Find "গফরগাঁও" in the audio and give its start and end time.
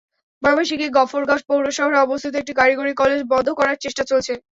0.97-1.47